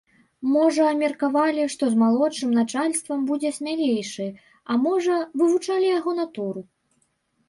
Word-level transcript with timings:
Можа, 0.51 0.85
меркавалі, 1.01 1.65
што 1.73 1.89
з 1.91 1.99
малодшым 2.03 2.55
начальствам 2.59 3.19
будзе 3.31 3.51
смялейшы, 3.57 4.25
а 4.71 4.79
можа, 4.87 5.19
вывучалі 5.43 5.87
яго 5.99 6.11
натуру? 6.21 6.65